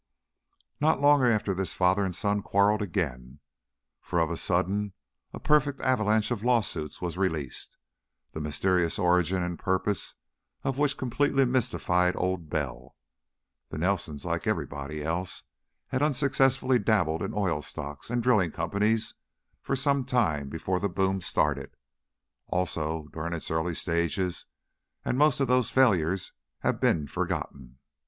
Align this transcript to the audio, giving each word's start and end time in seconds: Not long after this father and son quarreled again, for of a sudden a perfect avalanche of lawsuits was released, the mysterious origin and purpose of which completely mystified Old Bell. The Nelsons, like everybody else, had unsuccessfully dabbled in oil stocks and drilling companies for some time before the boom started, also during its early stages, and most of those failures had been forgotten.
Not 0.79 0.99
long 0.99 1.23
after 1.23 1.53
this 1.53 1.75
father 1.75 2.03
and 2.03 2.15
son 2.15 2.41
quarreled 2.41 2.81
again, 2.81 3.39
for 4.01 4.17
of 4.17 4.31
a 4.31 4.35
sudden 4.35 4.93
a 5.31 5.39
perfect 5.39 5.79
avalanche 5.81 6.31
of 6.31 6.43
lawsuits 6.43 7.03
was 7.03 7.19
released, 7.19 7.77
the 8.31 8.41
mysterious 8.41 8.97
origin 8.97 9.43
and 9.43 9.59
purpose 9.59 10.15
of 10.63 10.79
which 10.79 10.97
completely 10.97 11.45
mystified 11.45 12.15
Old 12.15 12.49
Bell. 12.49 12.95
The 13.69 13.77
Nelsons, 13.77 14.25
like 14.25 14.47
everybody 14.47 15.03
else, 15.03 15.43
had 15.89 16.01
unsuccessfully 16.01 16.79
dabbled 16.79 17.21
in 17.21 17.35
oil 17.35 17.61
stocks 17.61 18.09
and 18.09 18.23
drilling 18.23 18.49
companies 18.51 19.13
for 19.61 19.75
some 19.75 20.03
time 20.03 20.49
before 20.49 20.79
the 20.79 20.89
boom 20.89 21.21
started, 21.21 21.77
also 22.47 23.07
during 23.13 23.33
its 23.33 23.51
early 23.51 23.75
stages, 23.75 24.47
and 25.05 25.15
most 25.15 25.39
of 25.39 25.47
those 25.47 25.69
failures 25.69 26.33
had 26.61 26.79
been 26.79 27.05
forgotten. 27.07 27.77